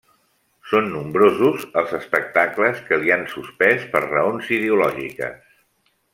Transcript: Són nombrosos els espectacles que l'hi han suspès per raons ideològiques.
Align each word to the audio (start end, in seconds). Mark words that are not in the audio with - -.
Són 0.69 0.87
nombrosos 0.93 1.67
els 1.81 1.93
espectacles 1.97 2.81
que 2.89 2.99
l'hi 3.03 3.13
han 3.17 3.27
suspès 3.35 3.85
per 3.93 4.03
raons 4.09 4.51
ideològiques. 4.59 5.55